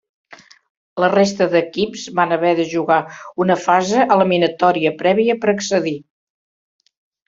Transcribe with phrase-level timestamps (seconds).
[1.03, 2.99] La resta d'equips van haver de jugar
[3.47, 5.99] una fase eliminatòria prèvia per accedir.